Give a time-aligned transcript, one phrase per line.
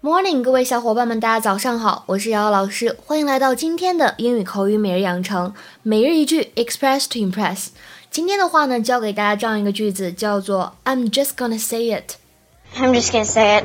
[0.00, 7.70] Morning，各位小伙伴们，大家早上好，我是瑶瑶老师，欢迎来到今天的英语口语每日养成，每日一句，Express to Impress。
[8.08, 12.12] 今天的话呢，教给大家这样一个句子，叫做 I'm just gonna say it。
[12.76, 13.64] I'm just gonna say it。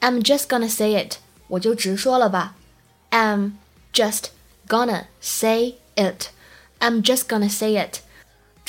[0.00, 1.16] I'm just gonna say it。
[1.48, 2.54] 我就直说了吧。
[3.10, 3.54] I'm
[3.92, 4.26] just
[4.68, 6.28] gonna say it。
[6.78, 7.98] I'm just gonna say it。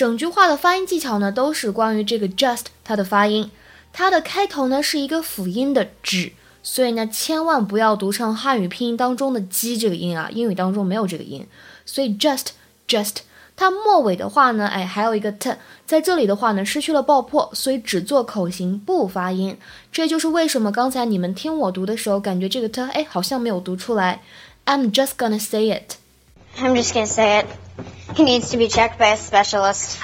[0.02, 3.52] 整句话的发音技巧呢，都是关于这个 just 它的发音。
[3.94, 6.34] 它的开头呢是一个辅音的 z，
[6.64, 11.46] 所以呢千万不要读成汉语拼音当中的鸡这个音啊，英语当中没有这个音，
[11.86, 12.48] 所以 just
[12.88, 13.18] just。
[13.56, 15.56] 它末尾的话呢，哎，还有一个 t，
[15.86, 19.56] 在这里的话呢，失去了爆破，所以只做口型不发音。
[19.92, 24.24] 这就是为什么刚才你们听我读的时候，感觉这个 t，哎，好像没有读出来。
[24.66, 25.98] I'm just gonna say it。
[26.58, 27.46] I'm just gonna say it.
[28.16, 29.96] He needs to be checked by a specialist.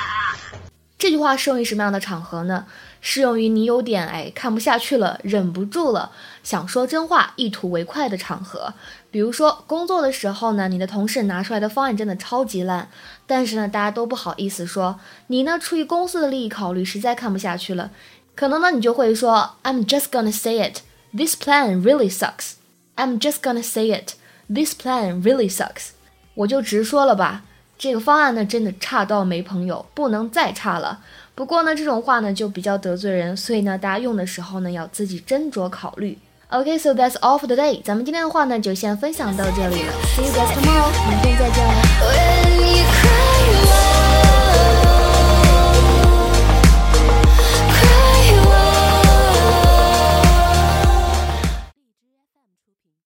[0.97, 2.65] 这句话适用于什么样的场合呢？
[3.01, 8.73] 适用于你有点哎看不下去了，忍不住了，想说真话，一吐为快的场合。
[9.11, 12.89] 比如说工作的时候呢，你的同事拿出来的方案真的超级烂，
[13.27, 17.91] 但是呢大家都不好意思说，你呢出于公司的利益考虑，实在看不下去了，
[18.35, 20.79] 可能呢你就会说，I'm just gonna say it.
[21.15, 22.53] This plan really sucks.
[22.95, 24.13] I'm just gonna say it.
[24.51, 25.89] This plan really sucks.
[26.33, 27.43] 我就直说了吧。
[27.77, 30.99] 这个方案呢，真的差到没朋友，不能再差了。
[31.35, 36.17] 不过呢，这种话呢就比较得罪人，所以呢，大家用的时候呢要自己斟酌考虑。
[36.49, 37.81] OK，so、that's all for today。
[37.83, 39.93] 咱们今天的话呢就先分享到这里了。
[40.15, 42.66] See you guys tomorrow，明天再见